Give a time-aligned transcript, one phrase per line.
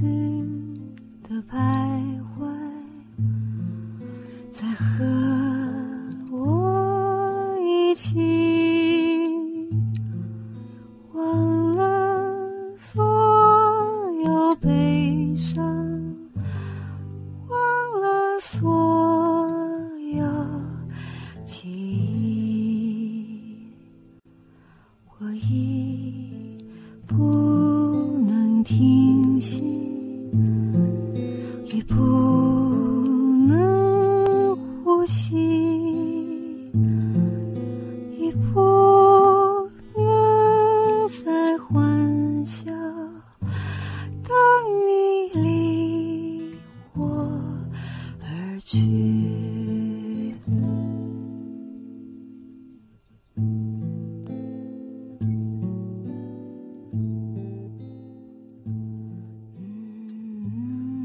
[0.00, 0.27] 子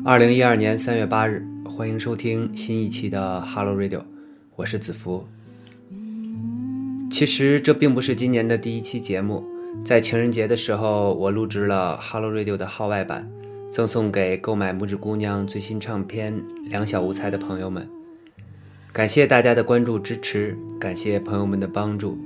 [0.06, 4.02] 二零一二年三月八日，欢迎收听新一期的 Hello Radio，
[4.58, 5.26] 我是子福。
[7.10, 9.46] 其实这并不是今年的第一期节目，
[9.86, 13.32] 在情人节的时候，我录制了 Hello Radio 的号外版，
[13.72, 16.34] 赠送给购买拇指姑娘最新唱片
[16.70, 17.88] 《两小无猜》的朋友们。
[18.92, 22.18] 感谢大家的关注支持，感谢朋友们的帮助。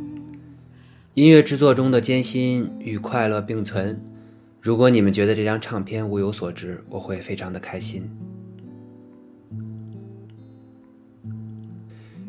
[1.14, 4.02] 音乐制作中的艰辛与快乐并存。
[4.68, 8.04] 如果你们觉得这张唱片物有所值，我会非常的开心。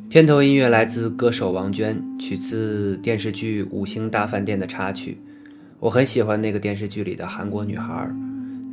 [0.09, 5.21] 片头音乐来自歌手王娟，取自电视剧《五星大饭店》的插曲。
[5.81, 8.09] 我很喜欢那个电视剧里的韩国女孩，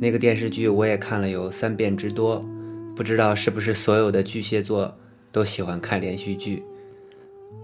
[0.00, 2.48] 那个电视剧我也看了有三遍之多。
[2.94, 4.96] 不知道是不是所有的巨蟹座
[5.32, 6.62] 都喜欢看连续剧？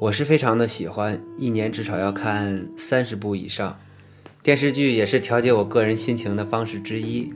[0.00, 3.78] 我是非常的喜欢，一年至少要看三十部以上。
[4.42, 7.32] 电视剧也是调节我个人心情的方式之一。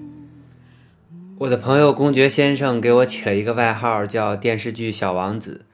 [1.39, 5.67] 我的朋友公爵先生给我起了一个外号，叫“电视剧小王子”。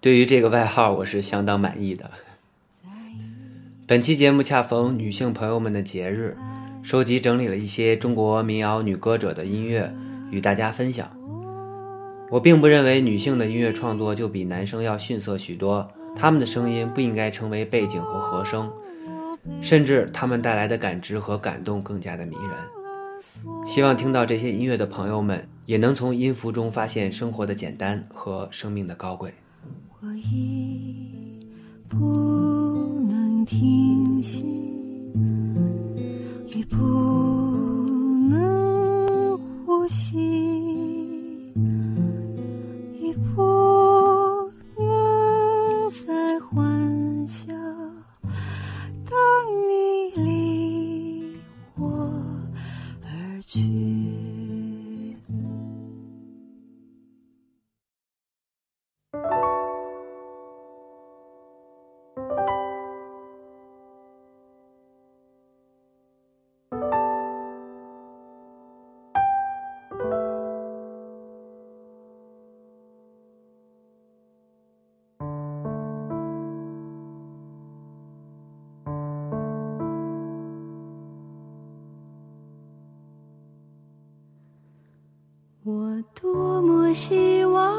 [0.00, 2.08] 对于这个外号，我是相当满意的。
[3.84, 6.36] 本期节目恰逢女性朋友们的节日，
[6.84, 9.92] 收集整理了一些中国民谣女歌者的音乐，
[10.30, 11.10] 与大家分享。
[12.30, 18.70] 我并不认为女性的音乐创作就比男生要逊色许多，她们的声音不应该成为背景和和声。
[19.60, 22.52] 甚至他们带来的感知和感动更加的迷人。
[23.66, 29.32] 希望听到这些音乐的朋友们，也能从音符中发现生活的简单和生命的高贵。
[30.00, 31.46] 我已
[31.88, 31.96] 不
[33.08, 34.44] 能停息，
[36.46, 36.76] 也不
[38.28, 40.55] 能呼吸，
[86.14, 87.76] 多么希望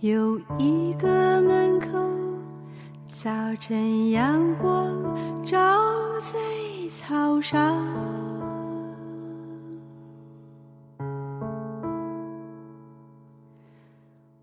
[0.00, 1.86] 有一个门口，
[3.12, 5.56] 早晨阳光照
[6.20, 6.38] 在
[6.90, 7.76] 草上。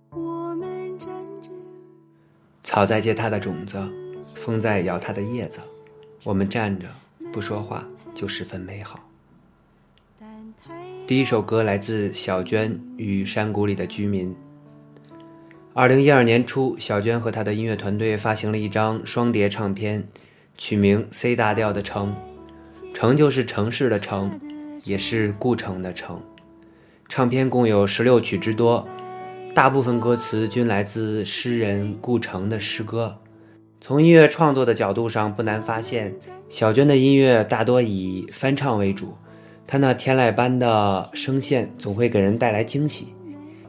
[0.10, 1.08] 我们站
[1.42, 1.50] 着。
[2.64, 3.82] 草在结它的种子，
[4.36, 5.60] 风在摇它的叶子，
[6.24, 6.88] 我们站着
[7.32, 7.84] 不说话，
[8.16, 9.08] 就十分美好。
[11.06, 14.36] 第一首歌来自小娟与山谷里的居民。
[15.74, 20.08] 二零一二年初，小娟和她的音乐团队发行了一张双碟唱片，
[20.58, 22.16] 取名《C 大调的城》，
[22.96, 24.40] 城就是城市的城，
[24.86, 26.20] 也是顾城的城。
[27.08, 28.88] 唱片共有十六曲之多，
[29.54, 33.20] 大部分歌词均来自诗人顾城的诗歌。
[33.82, 36.14] 从音乐创作的角度上，不难发现，
[36.50, 39.16] 小娟的音乐大多以翻唱为主。
[39.68, 43.08] 她那天籁般的声线总会给人带来惊喜。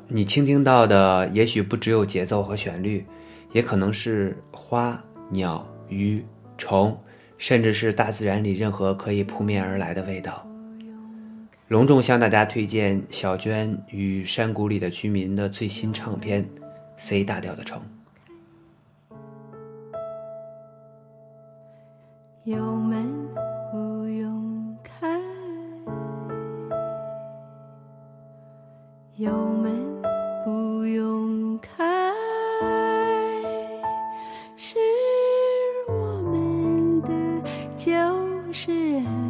[0.08, 3.05] 你倾听到的也许不只有节奏和旋律，
[3.53, 6.25] 也可能是花、鸟、鱼、
[6.56, 6.97] 虫，
[7.37, 10.47] 甚至是大自然里任何可以扑面而来的味道。
[11.69, 16.44] 隆重向大家推荐小娟与山谷里的居民的最新唱片
[16.97, 17.79] 《C 大调的城》。
[22.46, 23.12] 油门
[23.72, 25.20] 不用开，
[29.16, 29.72] 油门
[30.44, 32.12] 不用开，
[34.56, 34.78] 是
[35.88, 37.10] 我们的
[37.76, 37.93] 就
[38.52, 39.25] 是很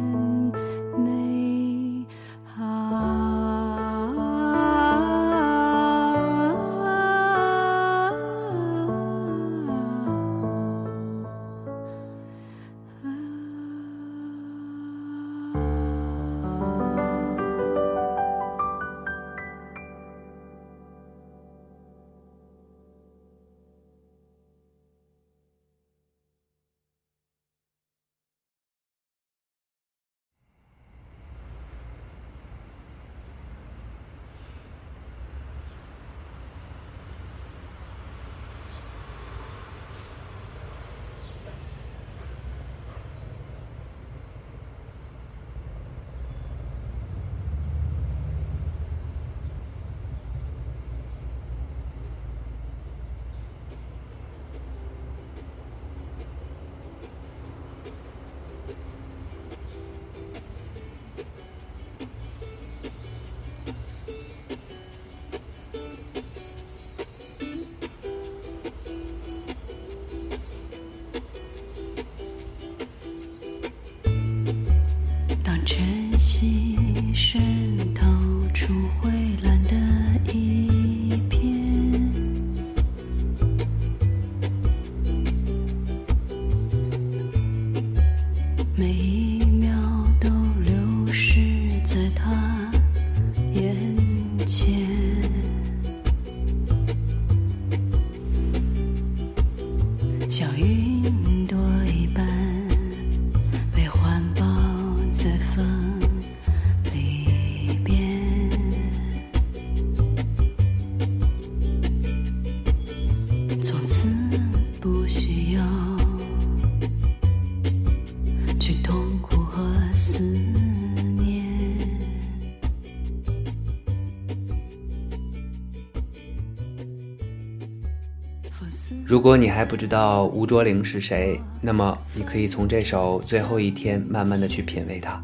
[129.17, 135.19] 如果你还不知道吴卓林是谁，那么你可以从这首《最后一天》慢慢的去品味她。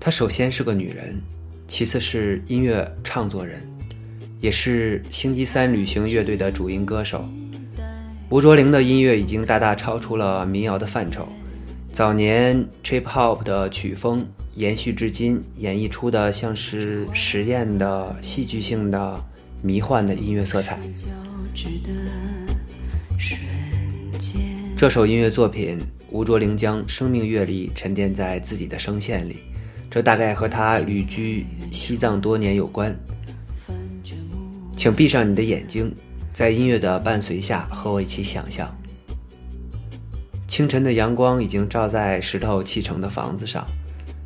[0.00, 1.20] 她首先是个女人，
[1.66, 3.60] 其次是音乐唱作人，
[4.40, 7.22] 也是星期三旅行乐队的主音歌手。
[8.30, 11.28] 吴卓林的音乐已经大大超出了民谣的范畴，
[11.92, 19.22] 早年 trip hop 的曲风延续至今，演绎出的像是实验的、戏剧性的、
[19.62, 20.78] 迷幻的音乐色彩。
[24.76, 25.78] 这首音乐作品，
[26.10, 29.38] 吴卓林将生命阅历沉淀在自己的声线里，
[29.90, 32.96] 这大概和他旅居西藏多年有关。
[34.76, 35.92] 请闭上你的眼睛，
[36.32, 38.72] 在音乐的伴随下，和我一起想象。
[40.46, 43.66] 清晨的阳光已经照在石头砌成的房子上，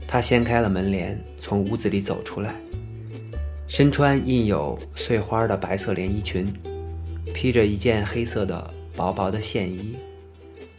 [0.06, 2.54] 他掀开了门帘，从屋子里走出来，
[3.72, 6.46] 身穿印有碎花的白色连衣裙，
[7.32, 9.96] 披着一件黑色的薄薄的线衣。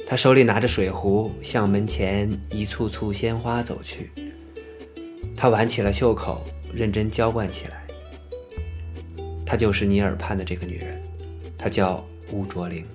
[0.05, 4.11] 他手里拿着水壶，向门前一簇簇鲜花走去。
[5.35, 7.83] 他挽起了袖口，认真浇灌起来。
[9.43, 11.01] 她就是你耳畔的这个女人，
[11.57, 12.85] 她叫吴卓玲。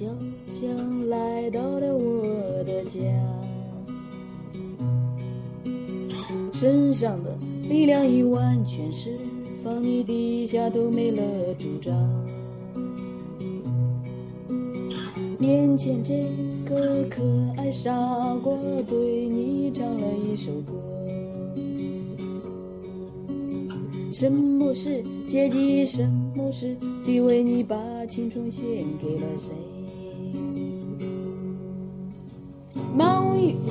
[0.00, 0.06] 过小
[0.46, 3.00] 巷，来到了我的家。
[6.52, 7.36] 身上的
[7.68, 9.18] 力量已完全释
[9.62, 11.22] 放，你底下都没了
[11.58, 11.94] 主张。
[15.38, 16.26] 面前这
[16.64, 17.22] 个可
[17.58, 17.92] 爱傻
[18.42, 18.54] 瓜，
[18.86, 20.72] 对你唱了一首歌。
[24.10, 25.84] 什么是阶级？
[25.84, 27.42] 什么是地位？
[27.42, 27.76] 你把
[28.06, 28.64] 青春献
[28.98, 29.52] 给了谁？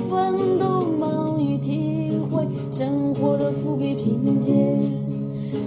[0.08, 4.54] 奋斗，忙于体会生活的富贵贫贱。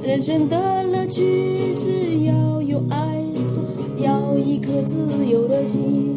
[0.01, 3.21] 人生的乐趣是要有爱
[3.53, 3.63] 做，
[4.03, 6.15] 要一颗自由的心。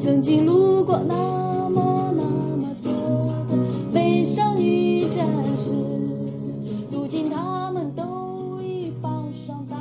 [0.00, 2.92] 曾经路过那么那么多
[3.50, 3.56] 的
[3.92, 5.26] 美少女战
[5.56, 5.72] 士，
[6.90, 9.76] 如今他们都已绑上大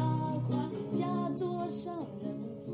[0.49, 0.59] 款，
[0.93, 1.93] 嫁作上
[2.23, 2.31] 人
[2.65, 2.73] 妇。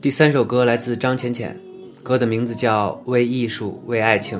[0.00, 1.58] 第三首歌来自张浅浅，
[2.02, 4.38] 歌的名字叫《为艺术，为爱情》。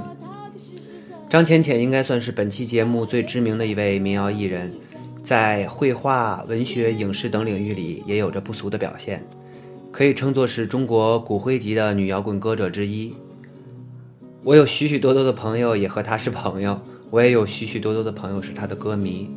[1.31, 4.73] 张浅浅应该算是本期节目最知名的一位民谣艺人，
[5.23, 9.25] 在绘画、文学、影视等领域里也有着不俗的表现，
[9.92, 13.14] 可以称作是中国骨灰级的女摇滚歌者之一。
[14.42, 19.31] 我有许许多多的朋友也和她是朋友，我也有许许多多的朋友是她的歌迷。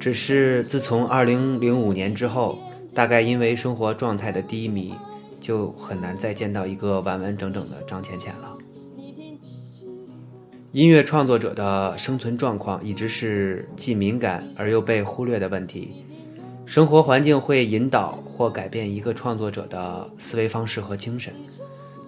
[0.00, 2.58] 只是自从2005年之后，
[2.92, 4.92] 大概因为生活状态的低迷，
[5.42, 8.56] 就很难再见到一个完完整整的张浅浅了。
[10.70, 16.06] 音乐创作者的生存状况一直是既敏感而又被忽略的问题。
[16.64, 21.34] 生活环境会引导或改变一个创作者的思维方式和精神。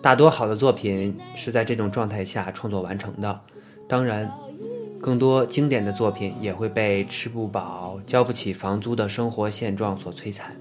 [0.00, 3.40] 大多好的作品是在这种状态下创作完成的。
[3.86, 4.30] 当然，
[5.00, 10.56] 更多经典的作品也会被吃不饱、交不起房租的生活现状所摧残。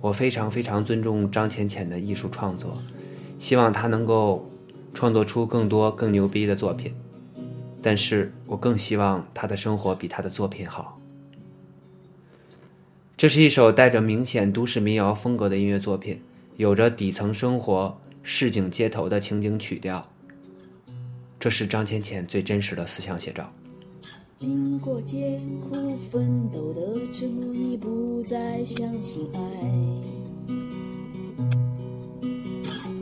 [0.00, 2.78] 我非常非常尊重张浅浅的艺术创作，
[3.38, 4.50] 希望他能够
[4.94, 6.94] 创作出更多更牛逼的作品。
[7.82, 10.98] 但是我更希望他的生活比他的作品好。
[13.16, 16.20] 这是一首带着明显都市民谣风格的音乐作品，
[16.56, 20.06] 有着底层生活、市井街头的情景曲调。
[21.38, 23.50] 这是张浅浅最真实的思想写照。
[24.40, 29.40] 经过艰苦奋斗的折磨，你不再相信爱。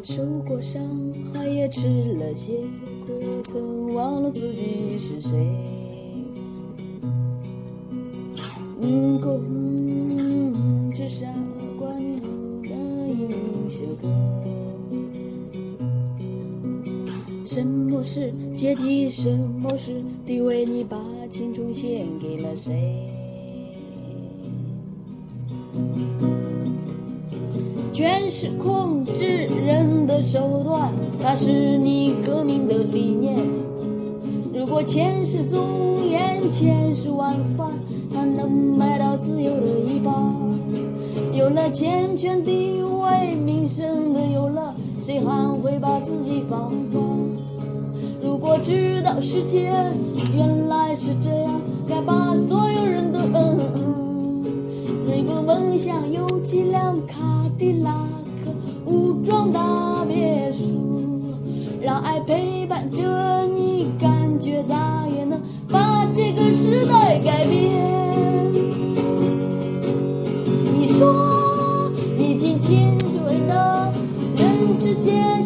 [0.02, 0.82] 受过伤
[1.32, 2.58] 害，也吃了些
[3.06, 3.12] 苦，
[3.44, 5.38] 曾忘了自己是谁。
[8.80, 11.32] 嗯，公只傻
[11.78, 12.26] 瓜，你不
[12.66, 14.08] 能一首歌。
[17.44, 19.08] 什么是阶级？
[19.08, 20.66] 什么是地位？
[20.66, 20.98] 你把
[21.30, 23.06] 青春献给了谁？
[27.92, 30.90] 权势控制人的手段，
[31.22, 33.36] 它是你革命的理念。
[34.52, 35.64] 如果钱是尊
[36.10, 37.70] 严，钱是晚饭，
[38.12, 40.12] 它能买到自由的一半。
[41.32, 44.74] 有了钱权地位名声的有了，
[45.04, 46.72] 谁还会把自己放
[48.48, 48.58] 我？
[48.64, 49.70] 知道世界
[50.34, 54.44] 原来是这样，该把所有人都嗯嗯。
[55.06, 57.16] 如果梦想有几辆卡
[57.56, 58.08] 迪拉
[58.44, 58.50] 克
[58.90, 61.22] 武装大别墅，
[61.80, 65.40] 让爱陪伴着你，感觉咋也能
[65.70, 67.62] 把这个时代改变。
[70.74, 73.08] 你说你听天水
[73.46, 73.92] 的，
[74.36, 75.37] 人之间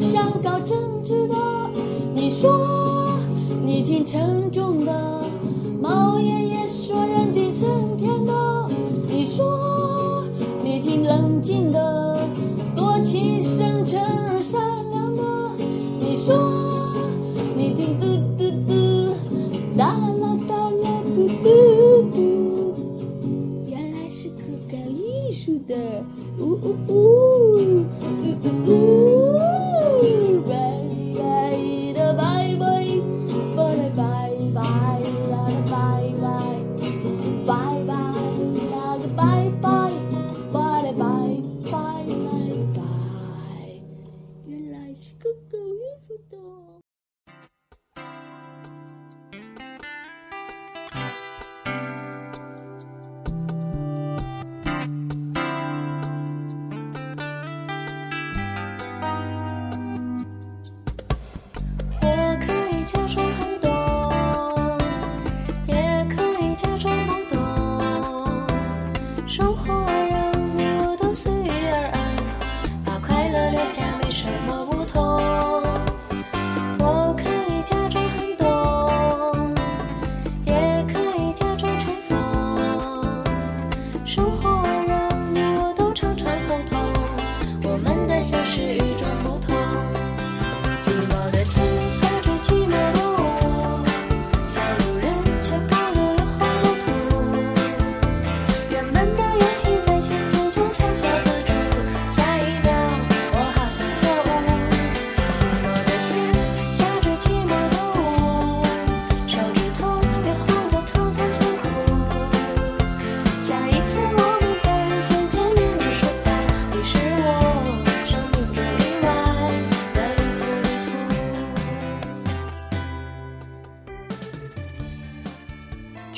[11.52, 12.28] 听冷静的，
[12.75, 14.00] 多情深沉
[14.42, 14.59] 善
[14.90, 15.23] 良的。
[16.00, 16.35] 你说
[17.54, 18.06] 你听嘟
[18.38, 18.73] 嘟嘟，
[19.76, 21.44] 哒啦哒啦嘟嘟
[22.14, 22.16] 嘟。
[23.68, 24.40] 原来是个
[24.71, 25.76] 搞艺术的，
[26.38, 27.72] 呜，呜呜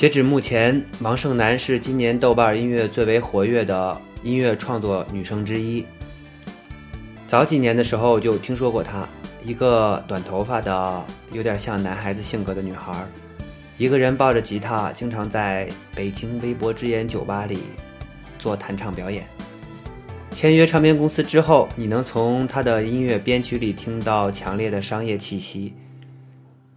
[0.05, 5.83] 截止目前，王胜男是今年豆瓣音乐最为活跃的音乐创作女生之一。
[7.27, 9.09] 早几年的时候就听说过她，
[9.43, 13.03] 一个短头发的、有点像男孩子性格的女孩，
[13.79, 17.63] 一个人抱着吉他，经常在北京微博之眼酒吧里
[18.37, 19.25] 做弹唱表演。
[20.29, 25.73] 签约唱片公司之后，你能从她的音乐编曲里听到强烈的商业气息。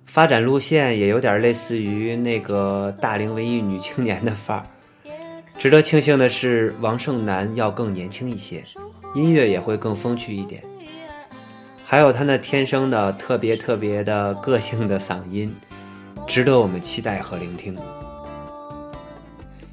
[0.08, 4.64] 发展路线也有点类似于那个大龄文艺女青年的范儿。
[5.58, 8.64] 值得庆幸的是，王胜男要更年轻一些，
[9.14, 10.64] 音乐也会更风趣一点。
[11.84, 15.54] 还有他那天生的特别特别的个性的嗓音，
[16.26, 17.76] 值得我们期待和聆听。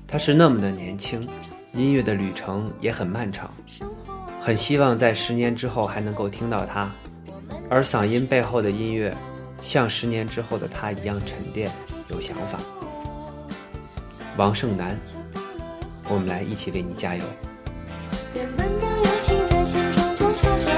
[0.06, 1.26] 他是那么的年轻，
[1.71, 3.50] 音乐的旅程也很漫长，
[4.41, 6.91] 很希望在十年之后还能够听到他，
[7.69, 9.15] 而嗓音背后的音乐。
[9.65, 11.71] 像十年之后的他一样沉淀，
[12.10, 12.60] 有想法。
[14.38, 14.95] 王胜男，
[16.08, 17.23] 我们来一起为你加油。
[18.36, 20.69] 原本的热情在心中就悄悄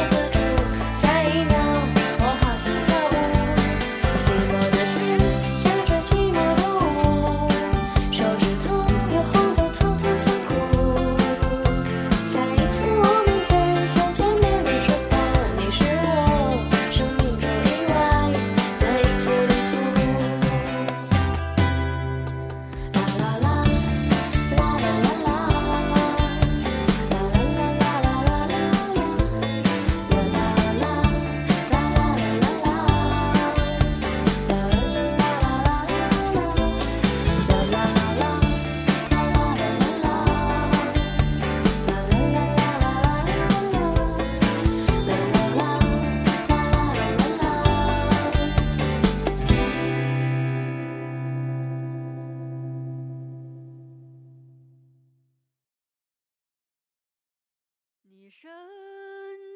[58.28, 58.50] 你神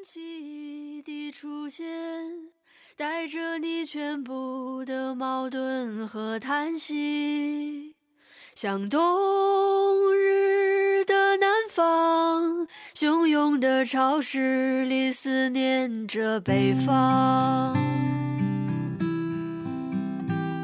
[0.02, 1.86] 奇的出现，
[2.96, 7.94] 带着你全部的矛盾和叹息，
[8.54, 8.98] 像冬
[10.16, 17.76] 日的南方，汹涌的潮湿里思念着北方。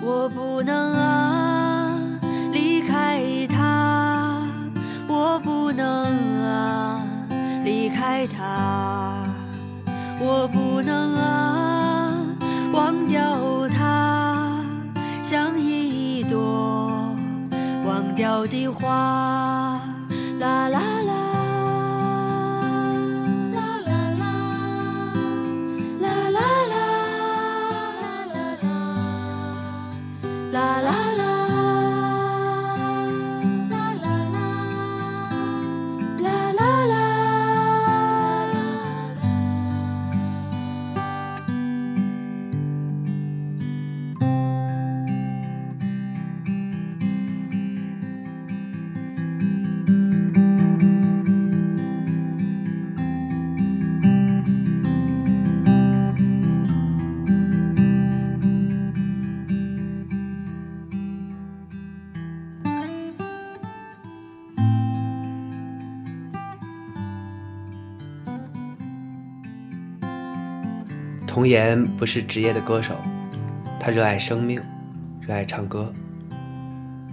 [0.03, 1.38] 我不能啊，
[10.21, 12.13] 我不能啊，
[12.73, 14.61] 忘掉他，
[15.23, 16.91] 像一朵
[17.87, 19.58] 忘掉的花，
[71.39, 72.97] 童颜不是职业的歌手，
[73.79, 74.61] 他热爱生命，
[75.21, 75.93] 热爱唱歌。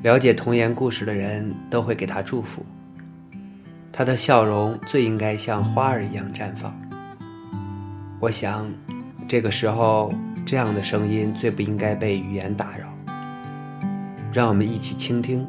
[0.02, 2.66] 了解童颜故事的人都会给他祝福。
[3.92, 6.76] 他的笑容最应该像花儿一样绽放。
[8.20, 8.68] 我想，
[9.28, 10.12] 这个时候
[10.44, 12.88] 这样的声音最不应该被语言打扰。
[14.34, 15.48] 让我们一起倾听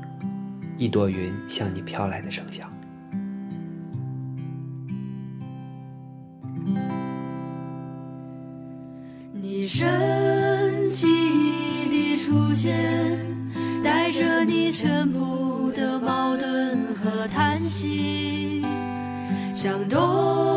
[0.76, 2.70] 一朵云向你飘来的声响。
[9.68, 11.06] 神奇
[11.90, 13.18] 的出现，
[13.82, 18.64] 带着你全部的矛盾和叹息，
[19.54, 20.55] 向东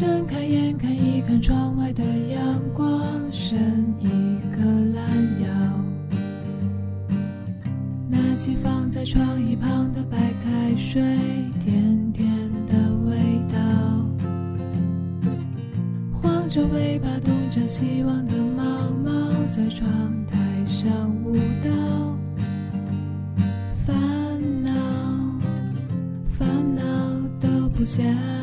[0.00, 3.58] 睁开眼看一看窗外的阳光，伸
[3.98, 4.08] 一
[4.50, 5.04] 个懒
[5.42, 5.50] 腰，
[8.08, 11.02] 拿起放在床一旁的白开水，
[11.62, 12.26] 甜甜
[12.66, 12.72] 的
[13.10, 13.14] 味
[13.52, 13.58] 道，
[16.14, 19.86] 晃着尾巴东张西望的猫猫在窗
[20.26, 22.16] 台上舞蹈，
[23.84, 23.94] 烦
[24.64, 24.72] 恼。
[26.26, 26.82] 烦恼
[27.38, 28.39] 都不见。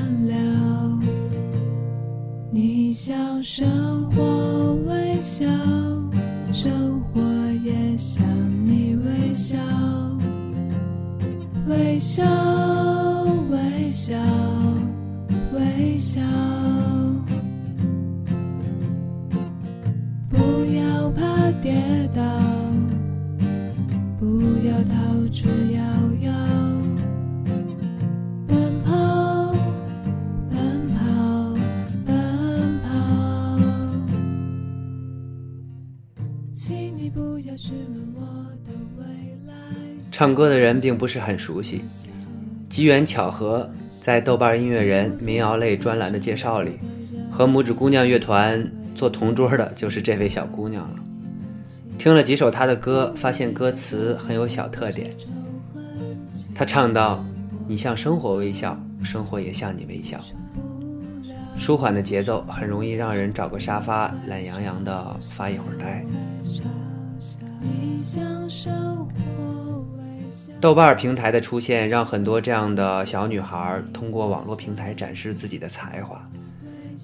[13.98, 14.14] 笑，
[15.54, 16.22] 微笑。
[20.30, 20.38] 不
[20.76, 22.22] 要怕跌倒，
[24.20, 25.82] 不要逃之夭
[26.22, 26.32] 夭。
[28.48, 29.56] 奔跑，
[30.52, 31.56] 奔跑，
[32.06, 32.90] 奔跑，
[36.56, 38.22] 请你不要询问我
[38.64, 39.04] 的未
[39.48, 39.54] 来。
[40.12, 41.82] 唱歌的人并不是很熟悉，
[42.78, 46.80] 机缘巧合，在豆瓣音乐人民谣类专栏的介绍里，
[47.32, 51.00] 和拇指姑娘乐团做同桌的就是这位小姑娘了。
[51.98, 55.10] 听了几首她的歌，发现歌词很有小特点。
[56.54, 57.26] 她唱到
[57.68, 60.20] ：“你向生活微笑，生活也向你微笑。”
[61.58, 66.06] 舒缓的节奏很容易让人找个沙发，懒洋洋的发一会儿呆。
[67.60, 69.67] 你向生活。
[70.60, 76.28] 豆瓣儿平台的出现，让很多这样的小女孩通过网络平台展示自己的才华。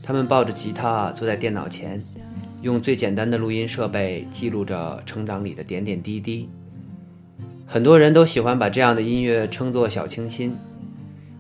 [0.03, 2.01] 她们抱着吉他，坐在电脑前，
[2.61, 6.49] 用最简单的录音设备记录着成长里的点点滴滴。
[7.67, 10.55] 很多人都喜欢把这样的音乐称作小清新。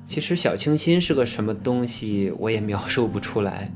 [0.07, 3.71] 其实小清新是个什么东西，我也描述不出来。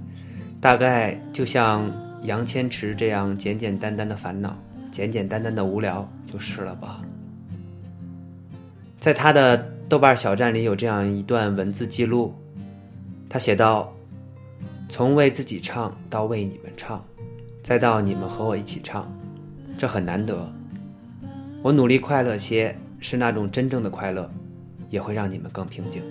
[0.62, 4.56] 大概就像杨千池这样简简单单的烦恼，
[4.92, 7.02] 简简单单的无聊就是了吧。
[9.08, 12.36] 在他的豆瓣小站里有这样一段文字记录，
[13.30, 13.90] 他写道
[14.90, 17.02] ：“从为自己唱到为你们唱，
[17.64, 19.10] 再到你们和我一起唱，
[19.78, 20.52] 这很难得。
[21.62, 24.30] 我努力快乐些，是那种真正的快乐，
[24.90, 26.04] 也会让你们更平静。”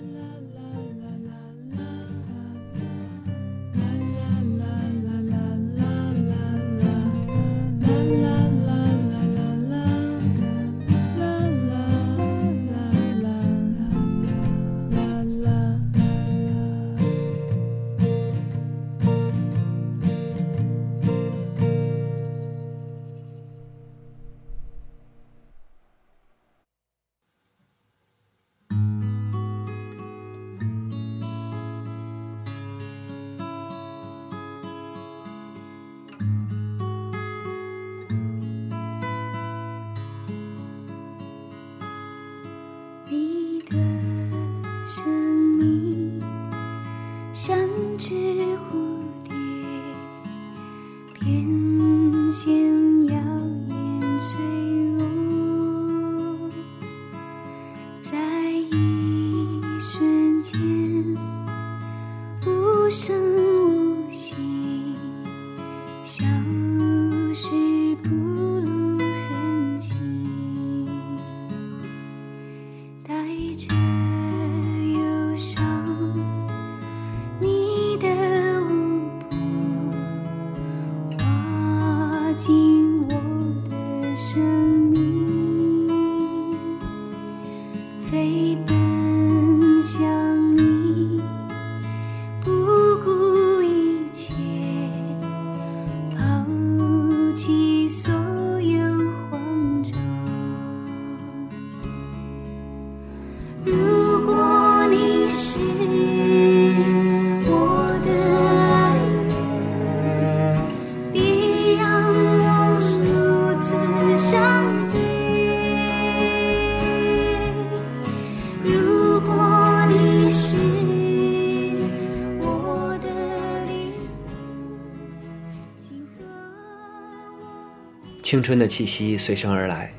[128.47, 129.91] 春的气息随声而来，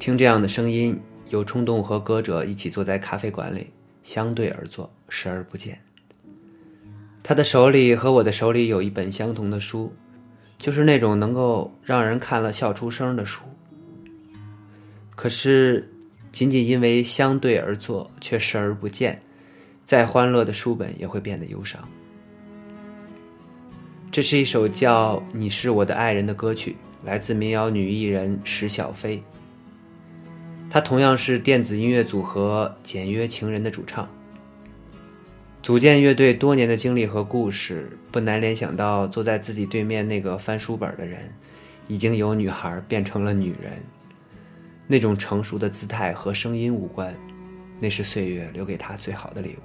[0.00, 3.70] 听这样的声音，有冲动和歌者一起坐在咖啡馆里，
[4.02, 5.80] 相对而坐，视而不见。
[7.22, 9.94] 他的手里和我的手里有一本相同的书，
[10.58, 13.44] 就是那种能够让人看了笑出声的书。
[15.14, 15.88] 可是，
[16.32, 19.22] 仅仅因为相对而坐，却视而不见，
[19.84, 21.80] 再欢乐的书本也会变得忧伤。
[24.10, 29.22] 这是一首叫《你是我的爱人》的歌曲，来自民谣女艺人石小飞。
[30.68, 34.08] 她同样是电子音乐组合简约情人的主唱。
[35.62, 41.32] 组建乐队多年的经历和故事，不难联想到坐在自己对面那个翻书本的人，
[41.88, 43.82] 已经由女孩变成了女人。
[44.86, 47.12] 那种成熟的姿态和声音无关，
[47.80, 49.62] 那是岁月留给她最好的礼物。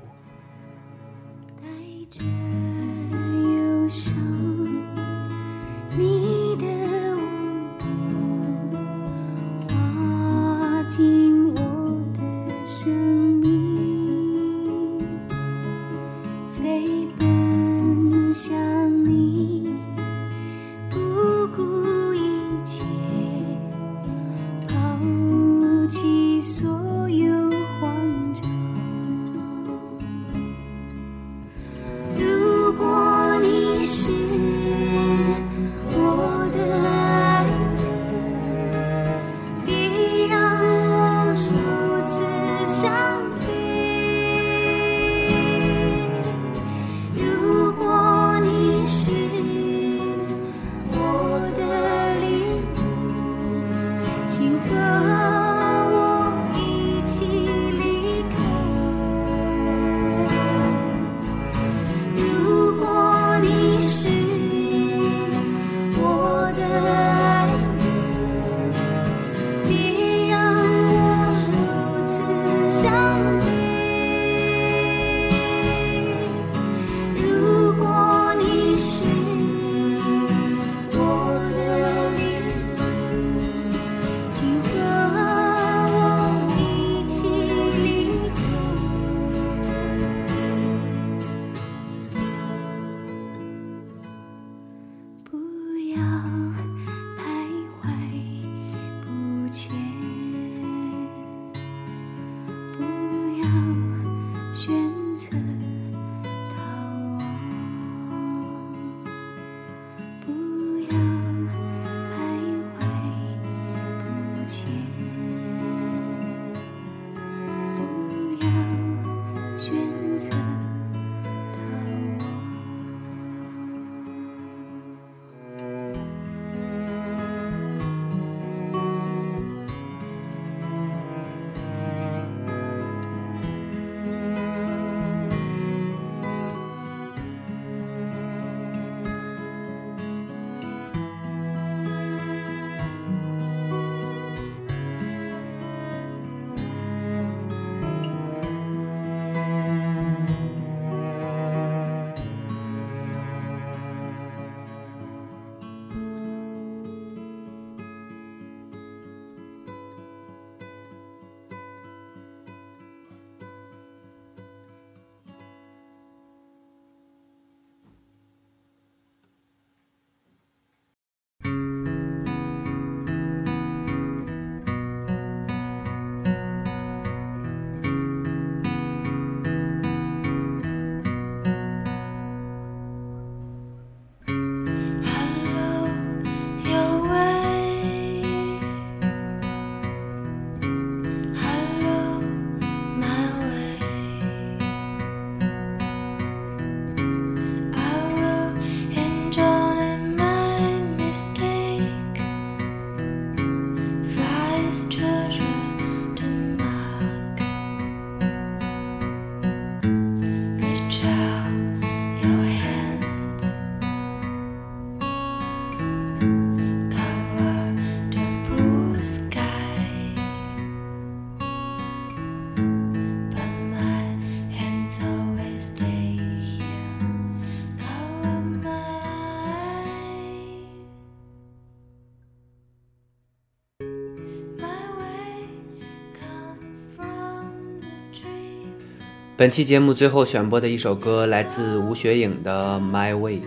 [239.41, 243.37] 本期节目最后选播的一首歌来自吴雪颖的《My Way》。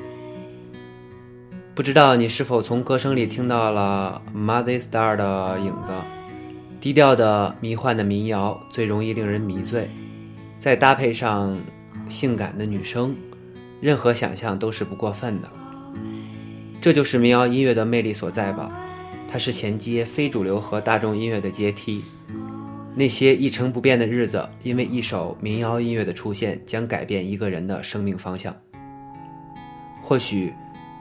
[1.72, 5.92] 不知道你是否从歌声里听到了 Mother Star 的影子？
[6.80, 9.88] 低调的、迷幻的民谣最容易令人迷醉，
[10.59, 11.57] 再搭配上
[12.09, 13.14] 性感的女声，
[13.80, 15.48] 任何想象都是不过分的。
[16.80, 18.68] 这就是民谣音乐的魅力所在吧？
[19.30, 22.02] 它是衔接非主流和大众音乐的阶梯。
[22.96, 28.54] 那些一成不变的日子，因为一首民谣音乐的出现，将改变一个人的生命方向。
[30.00, 30.54] 或许，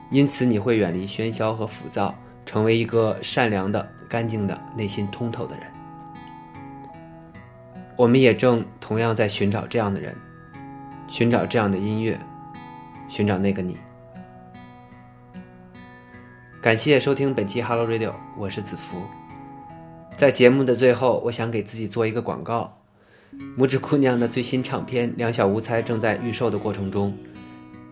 [0.10, 2.16] 因此你会远离喧嚣和浮躁，
[2.48, 5.66] 成为一个善良的、干净的、内心通透的人。
[7.96, 10.16] 我们也正同样在寻找这样的人，
[11.08, 12.20] 寻找这样的音乐，
[13.08, 13.78] 寻找那个你。
[16.60, 19.00] 感谢收听本期 Hello Radio，我是子福。
[20.16, 22.80] 在节目的最后，我想给自己做一个广告。
[23.58, 27.18] 拇指姑娘的最新唱片《两小无猜》正在预售的过程中。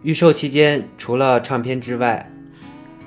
[0.03, 2.31] 预售期间，除了唱片之外，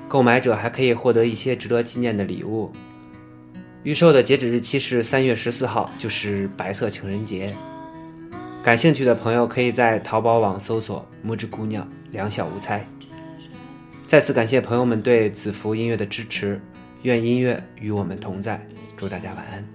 [0.07, 2.71] 购买者还可以获得一些值得纪念的礼物。
[3.83, 7.55] 预售的截止日期是三月十四号，就是白色情人节。
[8.61, 12.83] 感兴趣的朋友可以在淘宝网搜索“拇指姑娘两小无猜”。
[14.07, 16.59] 再次感谢朋友们对子福音乐的支持，
[17.03, 18.65] 愿音乐与我们同在。
[18.97, 19.74] 祝大家晚安。